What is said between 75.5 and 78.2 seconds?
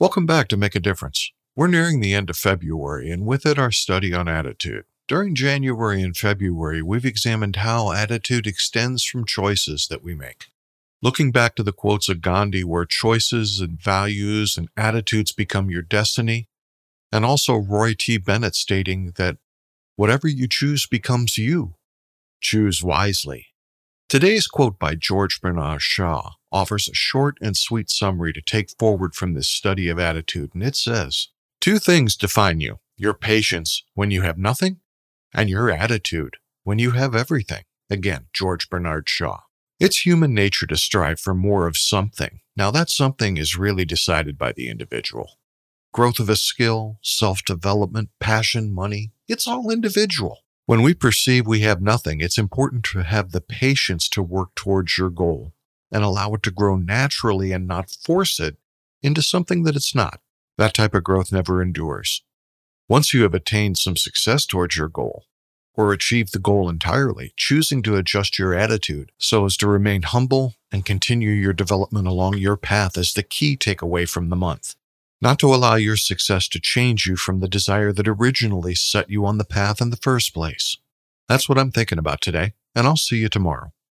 allow your success to change you from the desire that